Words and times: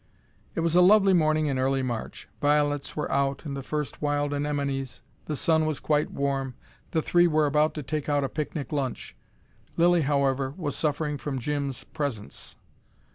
It 0.55 0.61
was 0.61 0.73
a 0.73 0.81
lovely 0.81 1.13
morning 1.13 1.45
in 1.45 1.59
early 1.59 1.83
March. 1.83 2.27
Violets 2.41 2.95
were 2.95 3.11
out, 3.11 3.45
and 3.45 3.55
the 3.55 3.61
first 3.61 4.01
wild 4.01 4.33
anemones. 4.33 5.03
The 5.25 5.35
sun 5.35 5.67
was 5.67 5.79
quite 5.79 6.09
warm. 6.09 6.55
The 6.89 7.03
three 7.03 7.27
were 7.27 7.45
about 7.45 7.75
to 7.75 7.83
take 7.83 8.09
out 8.09 8.23
a 8.23 8.27
picnic 8.27 8.71
lunch. 8.71 9.15
Lilly 9.77 10.01
however 10.01 10.55
was 10.57 10.75
suffering 10.75 11.19
from 11.19 11.37
Jim's 11.37 11.83
presence. 11.83 12.55